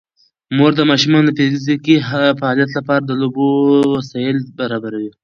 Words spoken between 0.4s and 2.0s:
مور د ماشومانو د فزیکي